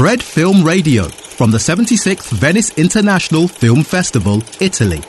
[0.00, 1.04] Fred Film Radio
[1.36, 5.02] from the 76th Venice International Film Festival, Italy.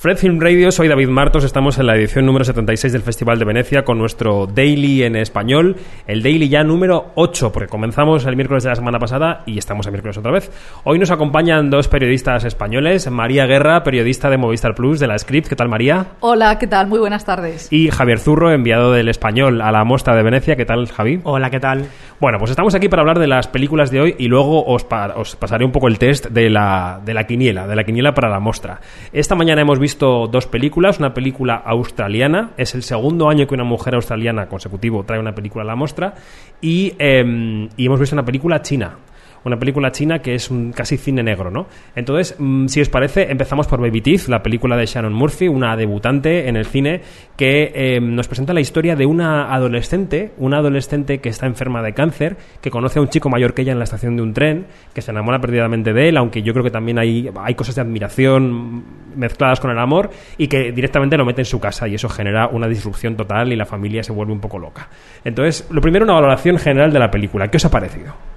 [0.00, 3.44] Fred Film Radio, soy David Martos, estamos en la edición número 76 del Festival de
[3.44, 5.76] Venecia con nuestro Daily en español,
[6.06, 9.84] el Daily ya número 8, porque comenzamos el miércoles de la semana pasada y estamos
[9.84, 10.50] el miércoles otra vez.
[10.84, 15.48] Hoy nos acompañan dos periodistas españoles, María Guerra, periodista de Movistar Plus de la Script,
[15.48, 16.06] ¿qué tal María?
[16.20, 16.86] Hola, ¿qué tal?
[16.86, 17.70] Muy buenas tardes.
[17.70, 21.20] Y Javier Zurro, enviado del español a la Mostra de Venecia, ¿qué tal Javi?
[21.24, 21.84] Hola, ¿qué tal?
[22.20, 25.36] Bueno, pues estamos aquí para hablar de las películas de hoy y luego os, os
[25.36, 28.38] pasaré un poco el test de la, de la quiniela, de la quiniela para la
[28.38, 28.78] Mostra.
[29.10, 33.64] Esta mañana hemos visto dos películas una película australiana, es el segundo año que una
[33.64, 36.12] mujer australiana consecutivo trae una película a la muestra,
[36.60, 38.98] em, y hemos visto una película china,
[39.44, 41.66] una película china que es un casi cine negro, ¿no?
[41.94, 45.76] Entonces, mm, si os parece, empezamos por Baby Teeth, la película de Shannon Murphy, una
[45.76, 47.00] debutante en el cine
[47.36, 51.92] que eh, nos presenta la historia de una adolescente, una adolescente que está enferma de
[51.92, 54.66] cáncer, que conoce a un chico mayor que ella en la estación de un tren,
[54.94, 57.80] que se enamora perdidamente de él, aunque yo creo que también hay, hay cosas de
[57.82, 58.84] admiración
[59.16, 62.48] mezcladas con el amor y que directamente lo mete en su casa y eso genera
[62.48, 64.88] una disrupción total y la familia se vuelve un poco loca.
[65.24, 67.48] Entonces, lo primero, una valoración general de la película.
[67.48, 68.29] ¿Qué os ha parecido?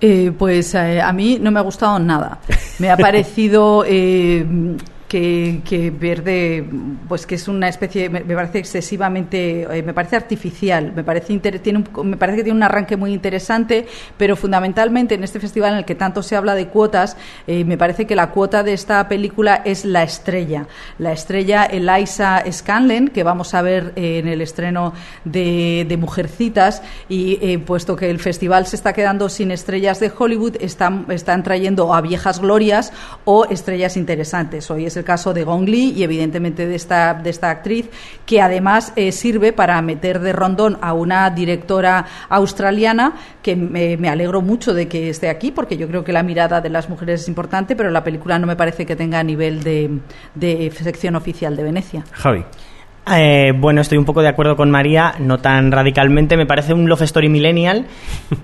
[0.00, 2.38] Eh, pues eh, a mí no me ha gustado nada.
[2.78, 4.44] Me ha parecido eh,
[5.08, 6.64] que, que verde
[7.08, 11.84] pues que es una especie me, parece excesivamente eh, me parece artificial me parece tiene
[12.02, 15.84] me parece que tiene un arranque muy interesante pero fundamentalmente en este festival en el
[15.84, 19.62] que tanto se habla de cuotas eh, me parece que la cuota de esta película
[19.64, 20.66] es la estrella.
[20.98, 24.92] La estrella Eliza Scanlen que vamos a ver eh, en el estreno
[25.24, 30.56] de, de Mujercitas y puesto que el festival se está quedando sin estrellas de Hollywood
[30.60, 32.92] están están trayendo a viejas glorias
[33.24, 34.70] o estrellas interesantes.
[34.70, 37.88] Hoy es el caso de Gong Li y evidentemente de esta, de esta actriz,
[38.26, 44.42] que además eh, sirve para meter de rondón a una directora australiana que me, alegro
[44.42, 47.28] mucho de que esté aquí, porque yo creo que la mirada de las mujeres es
[47.28, 50.00] importante, pero la película no me parece que tenga nivel de,
[50.34, 52.04] de sección oficial de Venecia.
[52.12, 52.44] Javi.
[53.08, 56.36] Eh, bueno, estoy un poco de acuerdo con María, no tan radicalmente.
[56.36, 57.86] Me parece un Love Story Millennial.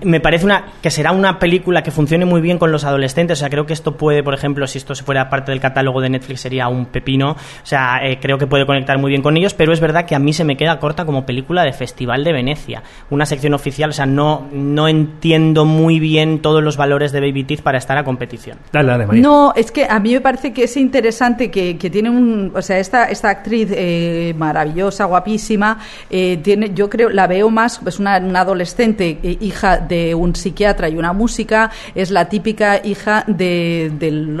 [0.03, 3.39] Me parece una que será una película que funcione muy bien con los adolescentes.
[3.39, 5.99] O sea, creo que esto puede, por ejemplo, si esto se fuera parte del catálogo
[5.99, 7.31] de Netflix, sería un pepino.
[7.31, 9.53] O sea, eh, creo que puede conectar muy bien con ellos.
[9.53, 12.31] Pero es verdad que a mí se me queda corta como película de Festival de
[12.31, 12.83] Venecia.
[13.09, 13.89] Una sección oficial.
[13.89, 17.97] O sea, no, no entiendo muy bien todos los valores de Baby Teeth para estar
[17.97, 18.59] a competición.
[18.71, 19.21] Dale, dale, María.
[19.21, 22.53] No, es que a mí me parece que es interesante que, tiene un.
[22.55, 23.69] O sea, esta, esta actriz.
[23.73, 25.79] Eh, maravillosa, guapísima.
[26.09, 26.41] Eh,
[26.73, 31.11] yo creo, la veo más, es una, adolescente, eh, hija de un psiquiatra y una
[31.11, 33.91] música, es la típica hija de,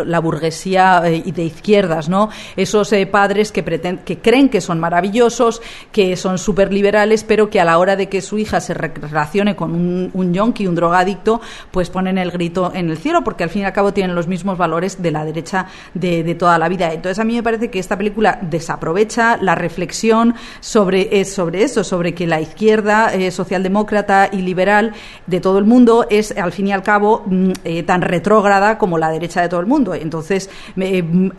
[0.05, 2.29] la burguesía eh, y de izquierdas, ¿no?
[2.55, 3.63] Esos padres que,
[4.05, 8.07] que creen que son maravillosos, que son súper liberales, pero que a la hora de
[8.07, 11.41] que su hija se relacione con un, un yonki, un drogadicto,
[11.71, 14.27] pues ponen el grito en el cielo, porque al fin y al cabo tienen los
[14.27, 15.65] mismos valores de la derecha
[15.95, 16.93] de, de toda la vida.
[16.93, 20.02] Entonces a mí me parece que esta película desaprovecha la reflexión
[20.59, 24.93] sobre, es sobre eso, sobre que la izquierda eh, socialdemócrata y liberal
[25.27, 28.97] de todo el mundo es, al fin y al cabo, mm, eh, tan retrógrada como
[28.97, 29.93] la derecha de todo el mundo.
[29.93, 31.29] Entonces, mm,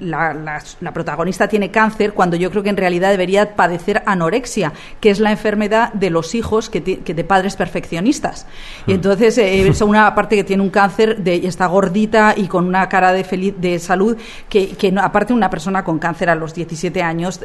[0.00, 5.20] la, protagonista tiene cáncer cuando yo creo que en realidad debería padecer anorexia, que es
[5.20, 8.46] la enfermedad de los hijos que, de padres perfeccionistas.
[8.86, 8.94] Y hmm.
[8.94, 12.88] entonces, eh, es una parte que tiene un cáncer, de, está gordita y con una
[12.88, 14.16] cara de, feliz, de salud,
[14.48, 17.40] que, que aparte una persona con cáncer a los 17 años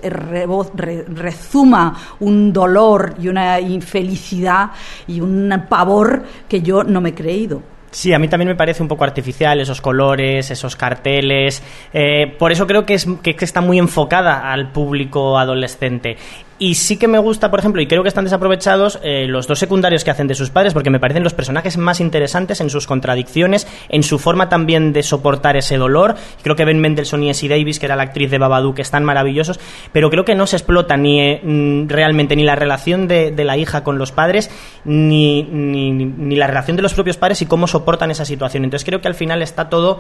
[0.46, 4.72] voz rezuma un dolor y una infelicidad
[5.08, 7.62] y un pavor que yo no me he creído.
[7.94, 11.62] Sí, a mí también me parece un poco artificial esos colores, esos carteles.
[11.94, 16.18] Eh, por eso creo que, es, que, está muy enfocada al público adolescente.
[16.60, 19.60] Y sí que me gusta, por ejemplo, y creo que están desaprovechados eh, los dos
[19.60, 22.86] secundarios que hacen de sus padres, porque me parecen los personajes más interesantes en sus
[22.86, 26.16] contradicciones, en su forma también de soportar ese dolor.
[26.44, 29.60] Creo que Ben Mendelssohn y Essie Davis, que era la actriz de Babadook, están maravillosos,
[29.92, 33.58] pero creo que no se explota ni eh, mm, realmente ni la relación de, la
[33.58, 34.50] hija con los padres,
[34.86, 38.64] ni, ni, la relación de los propios padres y cómo soportan esa situación.
[38.64, 40.00] Entonces creo que al final está todo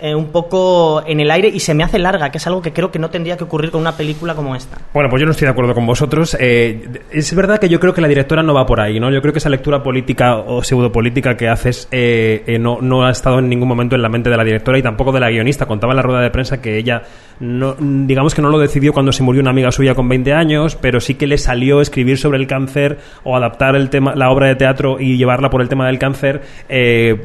[0.00, 2.72] eh, un poco en el aire y se me hace larga, que es algo que
[2.72, 4.78] creo que no tendría que ocurrir con una película como esta.
[4.92, 6.36] Bueno, pues yo no estoy de acuerdo con vos vosotros.
[6.40, 9.12] Eh, es verdad que yo creo que la directora no va por ahí, ¿no?
[9.12, 13.12] Yo creo que esa lectura política o pseudopolítica que haces eh, eh, no, no ha
[13.12, 15.66] estado en ningún momento en la mente de la directora y tampoco de la guionista.
[15.66, 17.02] Contaba en la rueda de prensa que ella,
[17.38, 20.74] no, digamos que no lo decidió cuando se murió una amiga suya con 20 años,
[20.74, 24.48] pero sí que le salió escribir sobre el cáncer o adaptar el tema, la obra
[24.48, 26.42] de teatro y llevarla por el tema del cáncer,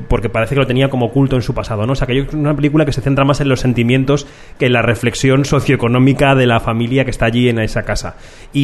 [0.08, 1.94] porque parece que lo tenía como oculto en su pasado, ¿no?
[1.94, 4.28] O sea, es una película que se centra más en los sentimientos
[4.60, 8.16] que en la reflexión socioeconómica de la familia que está allí en esa casa.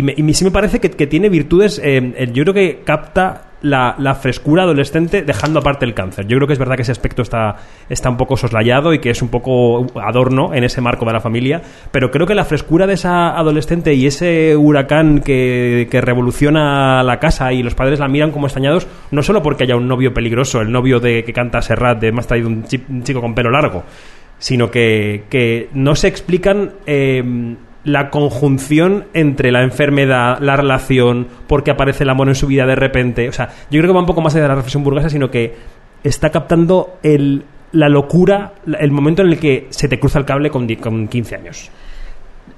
[0.04, 5.24] Me, sí me parece que, tiene virtudes, eh, yo creo que capta la, frescura adolescente
[5.24, 6.28] dejando aparte el cáncer.
[6.28, 7.56] Yo creo que es verdad que ese aspecto está,
[7.90, 11.20] está un poco soslayado y que es un poco adorno en ese marco de la
[11.20, 11.62] familia,
[11.92, 17.20] pero creo que la frescura de esa adolescente y ese huracán que, que revoluciona la
[17.20, 20.62] casa y los padres la miran como extrañados, no solo porque haya un novio peligroso,
[20.62, 23.84] el novio de que canta Serrat de más traído un, un chico con pelo largo,
[24.38, 27.24] sino que, que no se explican eh,
[27.86, 32.76] la conjunción entre la enfermedad, la relación, porque aparece el amor en su vida de
[32.76, 33.30] repente.
[33.30, 35.32] O sea, yo creo que va un poco más allá de la reflexión burguesa, sino
[35.32, 35.56] que
[36.04, 40.50] está captando el, la locura, el momento en el que se te cruza el cable
[40.50, 41.72] con, con 15 años.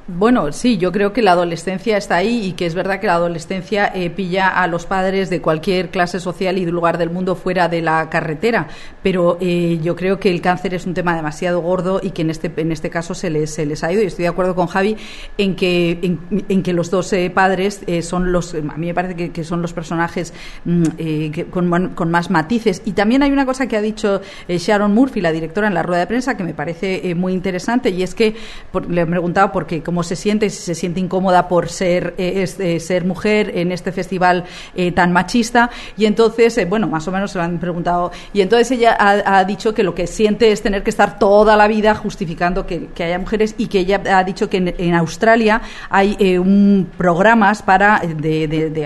[0.09, 3.15] Bueno, sí, yo creo que la adolescencia está ahí y que es verdad que la
[3.15, 7.67] adolescencia eh, pilla a los padres de cualquier clase social y lugar del mundo fuera
[7.67, 8.69] de la carretera,
[9.03, 12.29] pero eh, yo creo que el cáncer es un tema demasiado gordo y que en
[12.29, 14.01] este en este caso se les se les ha ido.
[14.01, 14.95] Y estoy de acuerdo con Javi
[15.37, 18.93] en que en, en que los dos eh, padres eh, son los a mí me
[18.93, 20.33] parece que, son los personajes
[20.63, 22.81] mm, eh, que- con, con más matices.
[22.85, 25.83] Y también hay una cosa que ha dicho eh, Sharon Murphy, la directora en la
[25.83, 28.35] rueda de prensa que me parece muy interesante y es que
[28.71, 32.43] por- le he preguntado por qué, se siente, si se siente incómoda por ser, eh,
[32.43, 34.45] es- eh, ser mujer en este festival
[34.75, 35.69] eh, tan machista.
[35.97, 38.11] Y entonces, eh, bueno, más o menos se lo han preguntado.
[38.33, 41.67] Y entonces ella ha, dicho que lo que siente es tener que estar toda la
[41.67, 46.37] vida justificando que, que haya mujeres y que ella ha dicho que en, Australia hay
[46.37, 48.43] un programas para de,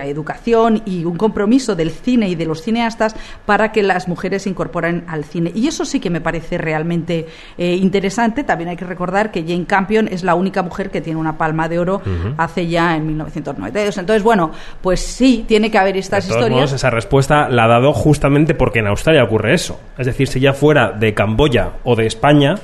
[0.10, 3.16] educación y un compromiso del cine y de los cineastas
[3.46, 5.52] para que las mujeres se incorporen al cine.
[5.56, 7.28] Y eso sí que me parece realmente
[7.58, 8.44] interesante.
[8.44, 11.68] También hay que recordar que Jane Campion es la única mujer que tiene una palma
[11.68, 12.02] de oro
[12.38, 13.98] hace ya en 1992.
[13.98, 14.52] Entonces, bueno,
[14.82, 16.62] pues sí, tiene que haber estas de todos historias.
[16.62, 19.80] modos, esa respuesta la ha dado justamente porque en Australia ocurre eso.
[19.98, 22.56] Es decir, si ya fuera de Camboya o de España,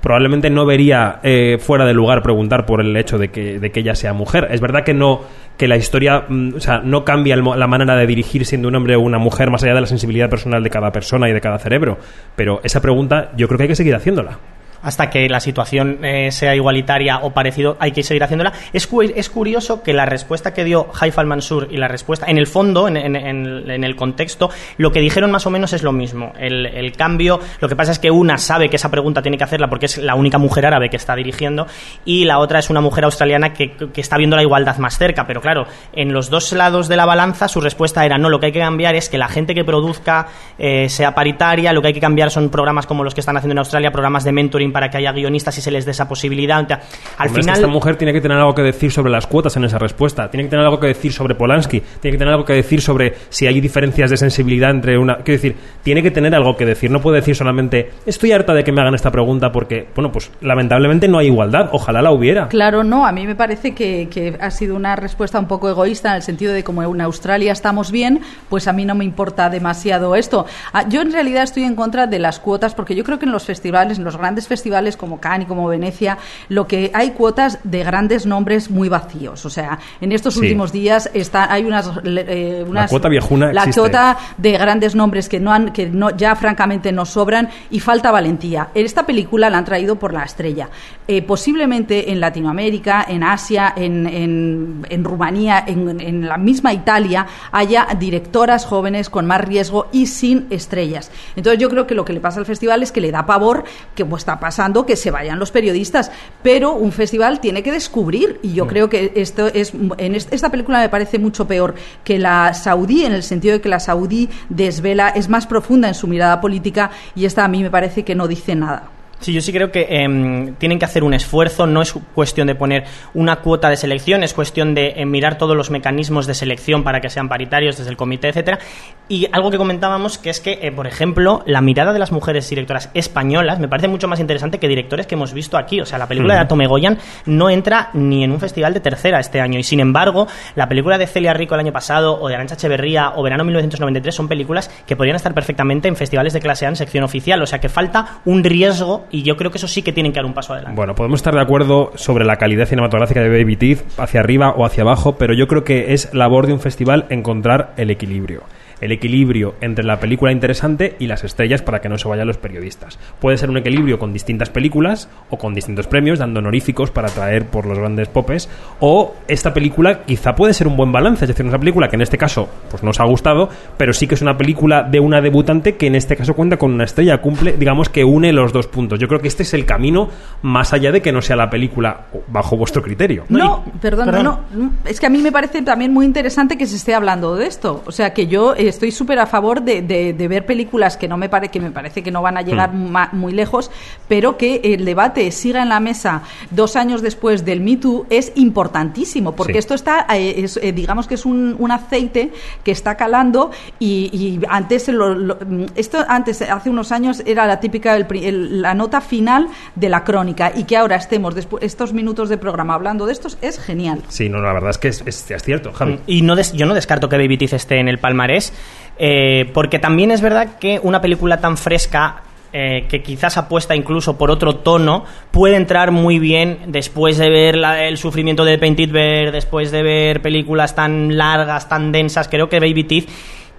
[0.00, 3.80] probablemente no vería eh, fuera de lugar preguntar por el hecho de que, de que
[3.80, 4.48] ella sea mujer.
[4.50, 5.22] Es verdad que no
[5.56, 8.76] que la historia, mm, o sea, no cambia el la manera de dirigir siendo un
[8.76, 11.40] hombre o una mujer más allá de la sensibilidad personal de cada persona y de
[11.40, 11.98] cada cerebro.
[12.36, 14.38] Pero esa pregunta yo creo que hay que seguir haciéndola.
[14.82, 18.52] Hasta que la situación eh, sea igualitaria o parecido, hay que seguir haciéndola.
[18.72, 22.46] Es, es curioso que la respuesta que dio Haifa al-Mansur y la respuesta, en el
[22.46, 25.92] fondo, en, en- en- en el contexto, lo que dijeron más o menos es lo
[25.92, 26.32] mismo.
[26.38, 29.44] El, el cambio, lo que pasa es que una sabe que esa pregunta tiene que
[29.44, 31.66] hacerla porque es la única mujer árabe que está dirigiendo
[32.04, 35.26] y la otra es una mujer australiana que, que está viendo la igualdad más cerca.
[35.26, 38.46] Pero claro, en los dos lados de la balanza su respuesta era no, lo que
[38.46, 40.26] hay que cambiar es que la gente que produzca
[40.58, 43.52] eh, sea paritaria, lo que hay que cambiar son programas como los que están haciendo
[43.52, 46.62] en Australia, programas de mentoring para que haya guionistas y se les dé esa posibilidad.
[46.62, 46.80] O sea,
[47.18, 49.26] Al Hombre, es que final, esta mujer tiene que tener algo que decir sobre las
[49.26, 50.30] cuotas en esa respuesta.
[50.30, 51.80] Tiene que tener algo que decir sobre Polanski.
[51.80, 55.16] Tiene que tener algo que decir sobre si hay diferencias de sensibilidad entre una.
[55.16, 56.90] Quiero decir, tiene que tener algo que decir.
[56.90, 60.30] No puede decir solamente estoy harta de que me hagan esta pregunta porque, bueno, pues
[60.40, 61.70] lamentablemente no hay igualdad.
[61.72, 62.48] Ojalá la hubiera.
[62.48, 66.10] Claro, no, a mí me parece que, que ha sido una respuesta un poco egoísta
[66.10, 69.50] en el sentido de como en Australia estamos bien, pues a mí no me importa
[69.50, 70.46] demasiado esto.
[70.72, 73.32] Ah, Yo en realidad estoy en contra de las cuotas porque yo creo que en
[73.32, 74.57] los festivales, en los grandes festivales
[74.96, 76.18] como Cannes y como Venecia,
[76.48, 79.44] lo que hay cuotas de grandes nombres muy vacíos.
[79.44, 80.40] O sea, en estos Sí.
[80.40, 83.80] últimos días está, hay unas, eh, unas cuota viejuna la existe.
[83.80, 88.10] cuota de grandes nombres que no han, que no, ya francamente nos sobran y falta
[88.10, 88.68] valentía.
[88.74, 90.68] Esta película la han traído por la estrella.
[91.06, 97.26] Eh, posiblemente en Latinoamérica, en Asia, en, en, en Rumanía, en, en la misma Italia,
[97.52, 101.10] haya directoras jóvenes con más riesgo y sin estrellas.
[101.36, 103.64] Entonces yo creo que lo que le pasa al festival es que le da pavor,
[103.94, 106.10] que pues, pasando, que se vayan los periodistas,
[106.42, 110.50] pero un festival tiene que descubrir y yo creo que esto es en est- esta
[110.50, 114.30] película me parece mucho peor que la saudí en el sentido de que la saudí
[114.48, 118.14] desvela es más profunda en su mirada política y esta a mí me parece que
[118.14, 118.88] no dice nada.
[119.20, 122.54] Sí, yo sí creo que em, tienen que hacer un esfuerzo, no es cuestión de
[122.54, 122.84] poner
[123.14, 127.00] una cuota de selección, es cuestión de eh, mirar todos los mecanismos de selección para
[127.00, 128.60] que sean paritarios desde el comité, etcétera.
[129.08, 132.48] Y algo que comentábamos que es que, eh, por ejemplo, la mirada de las mujeres
[132.48, 135.80] directoras españolas me parece mucho más interesante que directores que hemos visto aquí.
[135.80, 139.18] O sea, la película de Atome Goyan no entra ni en un festival de tercera
[139.18, 139.58] este año.
[139.58, 143.14] Y sin embargo, la película de Celia Rico el año pasado, o de Arancha Echeverría,
[143.16, 146.76] o Verano 1993 son películas que podrían estar perfectamente en festivales de clase A en
[146.76, 147.42] sección oficial.
[147.42, 150.16] O sea, que falta un riesgo y yo creo que eso sí que tienen que
[150.16, 150.76] dar un paso adelante.
[150.76, 154.64] Bueno, podemos estar de acuerdo sobre la calidad cinematográfica de Baby Teeth, hacia arriba o
[154.64, 158.42] hacia abajo, pero yo creo que es labor de un festival encontrar el equilibrio.
[158.80, 162.38] El equilibrio entre la película interesante y las estrellas para que no se vayan los
[162.38, 162.98] periodistas.
[163.20, 167.46] Puede ser un equilibrio con distintas películas o con distintos premios, dando honoríficos para atraer
[167.46, 168.48] por los grandes popes.
[168.80, 172.02] O esta película quizá puede ser un buen balance, es decir, una película que en
[172.02, 175.76] este caso pues nos ha gustado, pero sí que es una película de una debutante
[175.76, 178.98] que en este caso cuenta con una estrella, cumple, digamos que une los dos puntos.
[178.98, 180.08] Yo creo que este es el camino
[180.42, 183.24] más allá de que no sea la película bajo vuestro criterio.
[183.28, 184.24] No, y- perdón, perdón.
[184.24, 184.72] no, no.
[184.84, 187.82] Es que a mí me parece también muy interesante que se esté hablando de esto.
[187.86, 191.08] O sea, que yo eh, estoy súper a favor de, de- de ver películas que
[191.08, 192.90] no me pare, que me parece que no van a llegar Hmm.
[192.90, 193.70] ma- muy lejos,
[194.08, 198.32] pero que el debate siga en la mesa dos años después del Me Too es
[198.36, 199.58] importantísimo, porque Sí.
[199.58, 202.32] esto está, eh, es, eh, digamos que es un, un aceite
[202.64, 207.46] que está calando y, y antes lo- lo- mm, esto antes hace unos años era
[207.46, 211.92] la típica el la nota final de la crónica y que ahora estemos después estos
[211.92, 214.02] minutos de programa hablando de estos es genial.
[214.08, 215.98] Sí, no, la verdad es que es, es- es cierto, Javi.
[216.06, 218.52] Y no des- yo no descarto que Baby Teeth esté en el palmarés,
[218.98, 222.22] eh, porque también es verdad que una película tan fresca,
[222.52, 227.56] eh, que quizás apuesta incluso por otro tono, puede entrar muy bien después de ver
[227.56, 232.28] el sufrimiento de Painted Bear, después de ver películas tan largas, tan densas.
[232.28, 233.08] Creo que Baby Teeth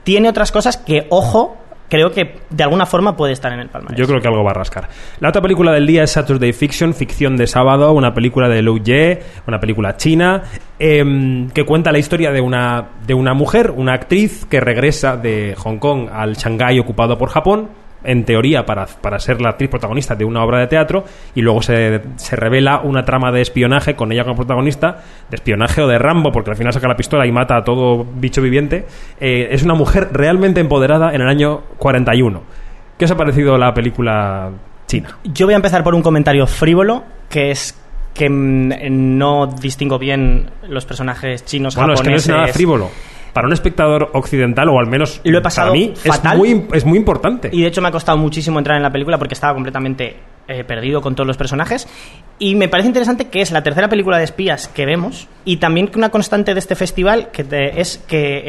[0.03, 1.57] tiene otras cosas que, ojo,
[1.89, 3.97] creo que de alguna forma puede estar en el palmarés.
[3.97, 4.87] Yo creo que algo va a rascar.
[5.19, 8.79] La otra película del día es Saturday Fiction, ficción de sábado, una película de Lou
[8.79, 10.43] Ye, una película china,
[10.77, 15.55] em, que cuenta la historia de una, de una mujer, una actriz que regresa de
[15.57, 17.69] Hong Kong al Shanghái ocupado por Japón,
[18.03, 21.03] en teoría para, para ser la actriz protagonista de una obra de teatro,
[21.35, 25.81] y luego se, se revela una trama de espionaje con ella como protagonista, de espionaje
[25.81, 28.85] o de Rambo, porque al final saca la pistola y mata a todo bicho viviente.
[29.19, 32.41] Eh, es una mujer realmente empoderada en el año 41.
[32.97, 34.51] ¿Qué os ha parecido la película
[34.87, 35.17] china?
[35.23, 37.79] Yo voy a empezar por un comentario frívolo, que es
[38.13, 42.89] que mm, no distingo bien los personajes chinos Bueno, es que no es nada frívolo.
[43.33, 46.33] Para un espectador occidental, o al menos Lo he pasado para mí, fatal.
[46.33, 47.49] es muy, es muy importante.
[47.51, 50.17] Y de hecho me ha costado muchísimo entrar en la película porque estaba completamente
[50.47, 51.87] eh, perdido con todos los personajes.
[52.41, 55.27] Y me parece interesante que es la tercera película de espías que vemos.
[55.43, 58.43] Y también que una constante de este festival que te- es que eh,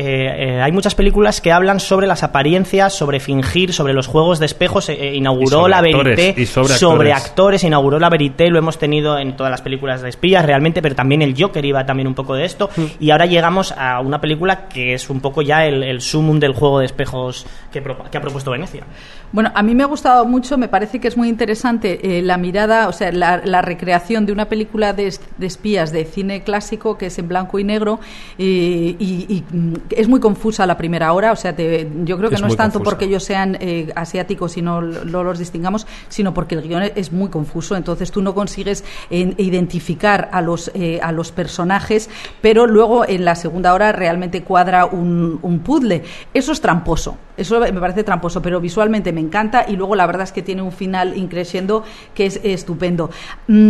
[0.57, 4.47] eh, hay muchas películas que hablan sobre las apariencias, sobre fingir, sobre los juegos de
[4.47, 4.89] espejos.
[4.91, 7.15] Eh, eh, inauguró Y sobre la actores, Verité y sobre actores.
[7.17, 10.95] actores, inauguró la Verité, lo hemos tenido en todas las películas de espías realmente, pero
[10.95, 12.71] también el Joker iba también un poco de esto.
[12.77, 12.83] Mm.
[13.01, 16.53] Y ahora llegamos a una película que es un poco ya el, el sumum del
[16.53, 18.85] juego de espejos que, pro- que ha propuesto Venecia.
[19.33, 22.37] Bueno, a mí me ha gustado mucho, me parece que es muy interesante eh, la
[22.37, 26.43] mirada, o sea, la, la recreación de una película de, es- de espías de cine
[26.43, 27.99] clásico que es en blanco y negro
[28.37, 32.37] y, y, mm, es muy confusa la primera hora, o sea, te- yo creo que
[32.37, 32.91] Es no es tanto confusa.
[32.91, 37.11] porque ellos sean eh, asiáticos y no, no los distingamos, sino porque el guion es
[37.13, 42.11] muy confuso, entonces tú no consigues eh, identificar a los, eh, a los personajes,
[42.43, 46.03] pero luego en la segunda hora realmente cuadra un, un puzzle.
[46.35, 50.25] Eso es tramposo, eso me parece tramposo, pero visualmente me encanta y luego la verdad
[50.25, 51.83] es que tiene un final increciendo
[52.15, 53.11] que es estupendo.
[53.49, 53.70] Mm,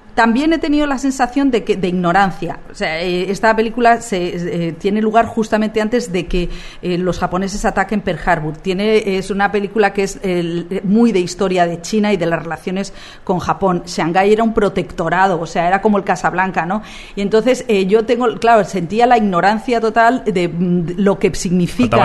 [0.13, 2.59] también he tenido la sensación de que de ignorancia.
[2.71, 6.49] O sea, eh, esta película se, eh, tiene lugar justamente antes de que
[6.81, 8.57] eh, los japoneses ataquen Pearl Harbor.
[8.57, 10.19] Tiene es una película que es
[10.83, 13.83] muy de historia de China y de las relaciones con Japón.
[13.85, 16.81] Shanghái era un protectorado, o sea, era como el Casablanca, ¿no?
[17.15, 21.33] Y entonces eh, yo tengo, claro, sentía la ignorancia total de, mm, de lo que
[21.35, 21.97] significa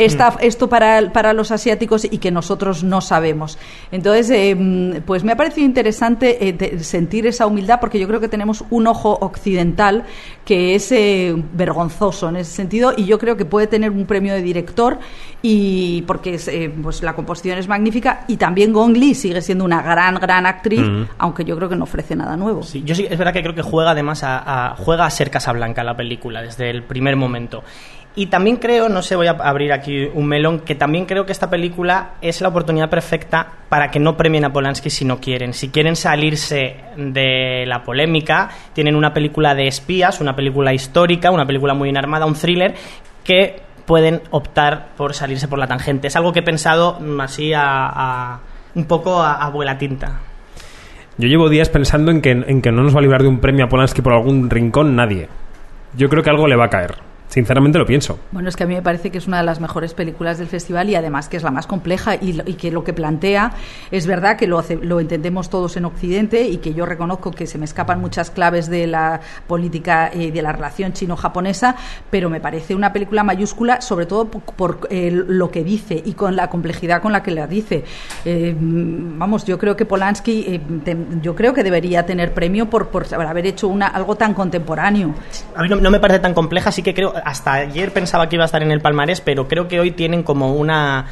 [0.00, 3.58] esta- esto para, para los asiáticos y que nosotros no sabemos.
[3.92, 8.28] Entonces, mm, pues me ha parecido interesante eh, sentir esa humildad porque yo creo que
[8.28, 10.04] tenemos un ojo occidental
[10.44, 14.34] que es eh, vergonzoso en ese sentido y yo creo que puede tener un premio
[14.34, 14.98] de director
[15.40, 19.64] y porque es, eh, pues la composición es magnífica y también Gong Li sigue siendo
[19.64, 21.04] una gran, gran actriz, Mm.
[21.18, 22.62] aunque yo creo que no ofrece nada nuevo.
[22.62, 25.30] Sí, yo sí, es verdad que creo que juega además a, a- juega a ser
[25.30, 27.62] Casablanca la película desde el primer momento.
[28.16, 31.32] Y también creo, no sé, voy a abrir aquí un melón, que también creo que
[31.32, 35.52] esta película es la oportunidad perfecta para que no premien a Polanski si no quieren.
[35.52, 41.44] Si quieren salirse de la polémica, tienen una película de espías, una película histórica, una
[41.44, 42.74] película muy bien armada, un thriller,
[43.24, 46.06] que pueden optar por salirse por la tangente.
[46.06, 48.40] Es algo que he pensado mm, así a, a-
[48.76, 50.20] un poco a, a vuela tinta.
[51.18, 53.40] Yo llevo días pensando en que, en que no nos va a librar de un
[53.40, 55.28] premio a Polanski por algún rincón nadie.
[55.96, 56.94] Yo creo que algo le va a caer.
[57.34, 58.16] Sinceramente lo pienso.
[58.30, 60.46] Bueno, es que a mí me parece que es una de las mejores películas del
[60.46, 63.50] festival y además que es la más compleja y, lo- y que lo que plantea
[63.90, 67.48] es verdad que lo, hace- lo entendemos todos en Occidente y que yo reconozco que
[67.48, 71.74] se me escapan muchas claves de la política y de la relación chino-japonesa,
[72.08, 76.12] pero me parece una película mayúscula sobre todo por, por, eh, lo que dice y
[76.12, 77.82] con la complejidad con la que la dice.
[78.24, 82.90] Eh, vamos, yo creo que Polanski, eh, te- yo creo que debería tener premio por,
[82.90, 85.14] por haber hecho una, algo tan contemporáneo.
[85.56, 88.36] A mí no, no me parece tan compleja, sí que creo, hasta ayer pensaba que
[88.36, 91.06] iba a estar en el palmarés, pero creo que hoy tienen como una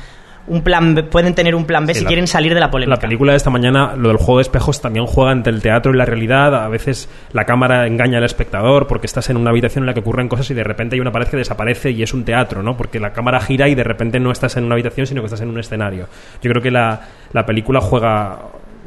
[0.49, 2.69] un plan B- pueden tener un plan B Sí, si la- quieren salir de la
[2.69, 2.97] polémica.
[2.97, 5.95] La película de esta mañana, lo del juego de espejos, también juega entre el teatro
[5.95, 6.53] y la realidad.
[6.65, 10.01] A veces la cámara engaña al espectador porque estás en una habitación en la que
[10.01, 12.77] ocurren cosas y de repente hay una pared que desaparece y es un teatro, ¿no?
[12.77, 15.43] Porque la cámara gira y de repente no estás en una habitación, sino que estás
[15.43, 16.09] en un escenario.
[16.43, 17.03] Yo creo que la,
[17.33, 18.41] la película juega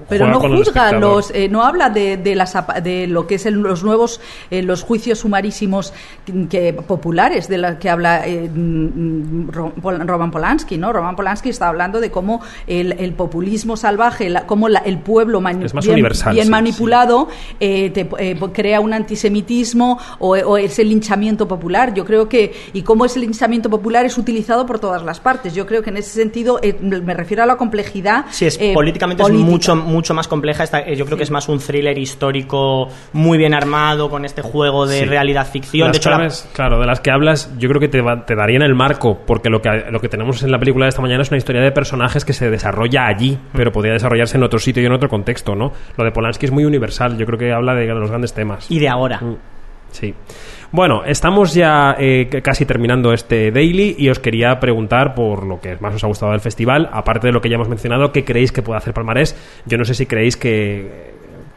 [0.09, 3.45] pero no juzga los eh, no habla de, de las apa- de lo que es
[3.45, 4.21] el- los nuevos
[4.51, 5.93] eh, los juicios sumarísimos
[6.25, 11.67] que, que populares de la que habla eh, mm, Roman Polanski no Roman Polanski está
[11.69, 15.85] hablando de cómo el, el populismo salvaje la- cómo la- el pueblo mani- Es más
[15.85, 17.27] bien, universal, bien sí, manipulado
[17.59, 21.93] eh, te- eh, crea un antisemitismo o, o es el linchamiento popular.
[21.93, 25.53] Yo creo que y cómo ese linchamiento popular es utilizado por todas las partes.
[25.53, 28.73] Yo creo que en ese sentido eh, me refiero a la complejidad Sí, es, eh,
[28.73, 29.45] políticamente política.
[29.45, 30.63] es mucho, mucho más compleja.
[30.63, 34.41] Esta- eh, yo creo que es más un thriller histórico muy bien armado, con este
[34.41, 35.05] juego de Sí.
[35.05, 35.87] realidad-ficción.
[35.87, 38.35] Las De hecho, la- claro, de las que hablas, yo creo que te, va- te
[38.35, 41.21] darían el marco, porque lo que, lo que tenemos en la película de esta mañana
[41.23, 44.83] es una historia de personajes que se desarrolla allí, pero podría desarrollarse en otro sitio
[44.83, 45.71] y en otro contexto, ¿no?
[45.97, 48.69] Lo de Polanski es muy universal, yo creo que habla de los grandes temas.
[48.69, 49.19] y de ahora.
[49.21, 49.35] Mm,
[49.95, 50.13] Sí.
[50.73, 55.77] Bueno, estamos ya eh, casi terminando este daily y os quería preguntar por lo que
[55.77, 58.51] más os ha gustado del festival, aparte de lo que ya hemos mencionado, ¿qué creéis
[58.51, 59.37] que puede hacer Palmarés?
[59.65, 61.13] Yo no sé si creéis que eh,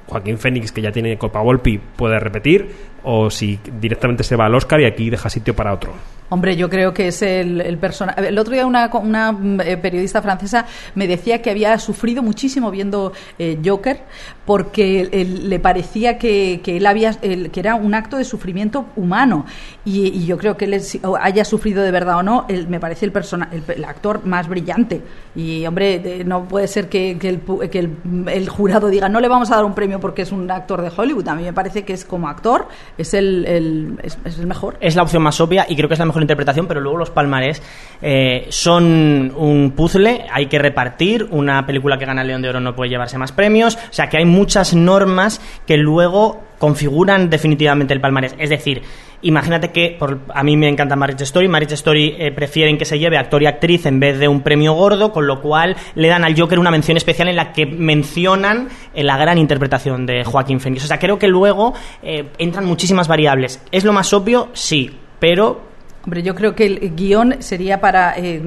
[0.06, 2.68] Joaquín Fénix, que ya tiene Copa Volpi, puede repetir
[3.02, 5.94] o si directamente se va al Oscar y aquí deja sitio para otro.
[6.30, 8.28] Hombre, yo creo que es el, el personaje.
[8.28, 13.12] El otro día una, una eh, periodista francesa me decía que había sufrido muchísimo viendo
[13.38, 14.02] eh, Joker
[14.44, 19.46] porque él- le parecía que, él había el- que era un acto de sufrimiento humano
[19.84, 23.06] y, yo creo que él o haya sufrido de verdad o no, él- me parece
[23.06, 25.00] el, persona, el, actor más brillante
[25.34, 27.88] y hombre de- no puede ser que, que el, que
[28.32, 30.90] el, jurado diga no le vamos a dar un premio porque es un actor de
[30.94, 31.26] Hollywood.
[31.28, 32.68] A mí me parece que es como actor
[32.98, 34.76] es el, es el mejor.
[34.80, 37.10] Es la opción más obvia y creo que es la mejor interpretación, pero luego los
[37.10, 37.62] palmarés
[38.02, 42.60] eh, son un puzzle, hay que repartir, una película que gana el León de Oro
[42.60, 47.94] no puede llevarse más premios, o sea que hay muchas normas que luego configuran definitivamente
[47.94, 48.34] el palmarés.
[48.38, 48.82] Es decir,
[49.22, 49.98] imagínate que
[50.34, 53.46] a mí me encanta Marriage Story, Marriage Story eh, prefieren que se lleve actor y
[53.46, 56.70] actriz en vez de un premio gordo, con lo cual le dan al Joker una
[56.70, 60.84] mención especial en la que mencionan eh, la gran interpretación de Joaquín Phoenix.
[60.84, 63.62] O sea, creo que luego eh, entran muchísimas variables.
[63.72, 64.48] ¿Es lo más obvio?
[64.52, 65.67] Sí, pero
[66.04, 68.40] Hombre, yo creo que el guion sería para, eh,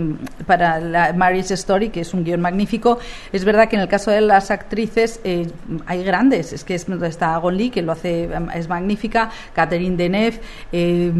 [0.47, 2.97] para la Marriage Story, que es un guion magnífico.
[3.31, 5.47] Es verdad que en el caso de las actrices eh,
[5.85, 6.53] hay grandes.
[6.53, 10.39] Es que es, está Gon Lee, que lo hace, em, es magnífica, Catherine Deneuve,
[10.71, 11.11] eh,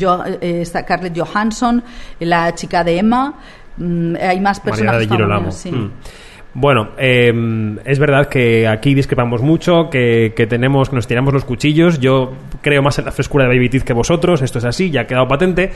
[0.00, 1.82] Jo- eh, está Scarlett Johansson,
[2.20, 3.34] la chica de Emma.
[3.76, 5.52] Mm, hay más Mariana personajes de Girolamo.
[5.52, 5.70] sí.
[5.72, 5.92] Mm.
[6.52, 7.32] Bueno, eh,
[7.84, 12.00] es verdad que aquí discrepamos mucho, que, que tenemos, nos tiramos los cuchillos.
[12.00, 15.02] Yo creo más en la frescura de Baby Teeth que vosotros, esto es así, ya
[15.02, 15.70] ha quedado patente.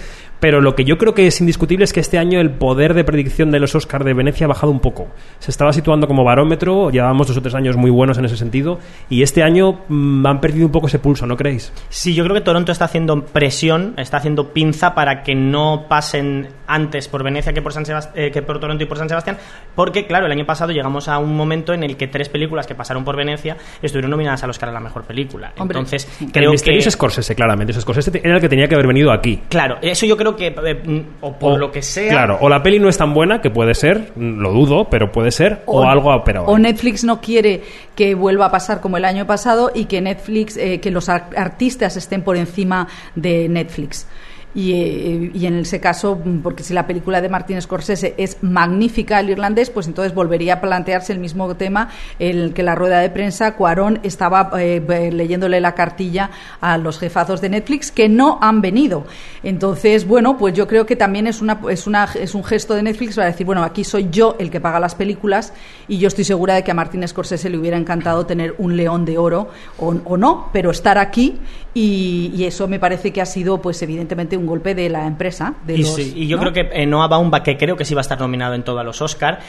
[0.45, 3.03] Pero lo que yo creo que es indiscutible es que este año el poder de
[3.03, 5.09] predicción de los Oscars de Venecia ha bajado un poco.
[5.39, 8.79] Se estaba situando como barómetro, llevábamos dos o tres años muy buenos en ese sentido,
[9.09, 11.73] y este año mm, han perdido un poco ese pulso, ¿no creéis?
[11.89, 16.49] Sí, yo creo que Toronto está haciendo presión, está haciendo pinza para que no pasen
[16.67, 19.39] antes por Venecia que por, San Sebast- eh, que por Toronto y por San Sebastián,
[19.75, 22.75] porque claro, el año pasado llegamos a un momento en el que tres películas que
[22.75, 25.55] pasaron por Venecia estuvieron nominadas al Oscar a la mejor película.
[25.57, 27.73] Hombre, Entonces, creo el misterio que es Scorsese, claramente.
[27.73, 29.41] Scorsese era el que tenía que haber venido aquí.
[29.49, 32.49] claro, eso yo creo que eh, mm, o por O- lo que sea, Claro, o
[32.49, 35.83] la peli no es tan buena, que puede ser, lo dudo, pero puede ser, o,
[35.85, 36.47] algo ha operado.
[36.47, 37.63] o Netflix no quiere
[37.95, 41.31] que vuelva a pasar como el año pasado y que Netflix eh, que los ar-
[41.37, 44.07] artistas estén por encima de Netflix
[44.55, 48.39] y, eh, y en ese caso, mm, porque si la película de Martin Scorsese es
[48.43, 51.89] magnífica, el irlandés, pues entonces volvería a plantearse el mismo tema,
[52.19, 56.99] el que la rueda de prensa, Cuarón estaba eh, eh, leyéndole la cartilla a los
[56.99, 59.07] jefazos de Netflix que no han venido.
[59.43, 62.83] Entonces, bueno, pues yo creo que también es, una, es, una, es un gesto de
[62.83, 65.53] Netflix para decir, bueno, aquí soy yo el que paga las películas
[65.89, 69.05] y yo estoy segura de que a Martin Scorsese le hubiera encantado tener un león
[69.05, 71.41] de oro o, o no, pero estar aquí
[71.75, 75.55] y, y eso me parece que ha sido, pues evidentemente, un golpe de la empresa.
[75.67, 76.43] De y, los, sí, y yo ¿no?
[76.43, 78.85] creo que eh, Noah Baumbach, que creo que sí va a estar nominado en todos
[78.85, 79.41] los Oscar,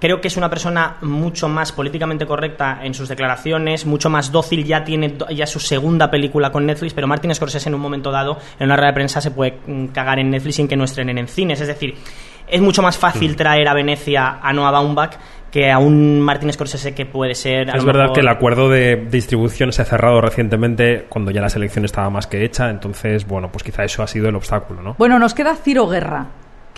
[0.00, 4.64] creo que es una persona mucho más políticamente correcta en sus declaraciones, mucho más dócil,
[4.64, 8.38] ya tiene ya su segunda película con Netflix, pero Martin Scorsese en un momento dado,
[8.58, 11.18] en una rueda de prensa, se puede mm, cagar en Netflix sin que no estrenen
[11.18, 11.60] en cines.
[11.60, 11.94] Es decir,
[12.46, 15.16] es mucho más fácil traer a Venecia a Noah Baumbach
[15.50, 17.70] que a un Martin Scorsese que puede ser...
[17.70, 21.30] a Es lo verdad mejor- que el acuerdo de distribución se ha cerrado recientemente cuando
[21.30, 24.36] ya la selección estaba más que hecha, entonces, bueno, pues quizá eso ha sido el
[24.36, 24.94] obstáculo, ¿no?
[24.98, 26.26] Bueno, nos queda Ciro Guerra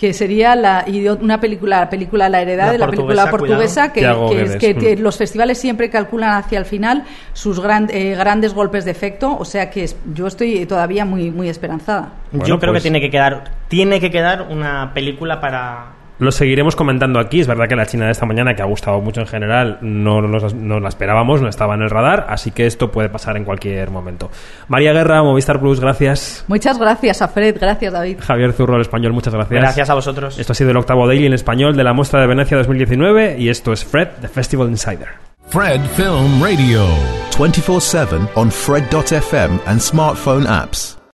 [0.01, 0.83] que sería la
[1.21, 4.99] una película la película La heredad La de la película portuguesa, que, mm.
[4.99, 9.45] los festivales siempre calculan hacia el final sus gran- eh, grandes golpes de efecto o
[9.45, 12.99] sea que es- yo estoy todavía muy muy esperanzada Bueno, Yo creo pues- que tiene
[12.99, 17.39] que quedar tiene que quedar una película para Lo seguiremos comentando aquí.
[17.39, 20.21] Es verdad que la China de esta mañana, que ha gustado mucho en general, no,
[20.21, 23.43] nos- no la esperábamos, no estaba en el radar, así que esto puede pasar en
[23.43, 24.29] cualquier momento.
[24.67, 26.45] María Guerra, Movistar Plus, gracias.
[26.47, 29.59] muchas gracias a Fred gracias David Javier Zurro, el español, muchas gracias.
[29.61, 32.27] gracias a vosotros Esto ha sido el octavo daily en español de la muestra de
[32.27, 35.07] Venecia 2019 y esto es Fred, The Festival Insider.
[35.49, 36.85] Fred Film Radio.
[37.35, 41.00] 24 7 on Fred.fm and smartphone apps.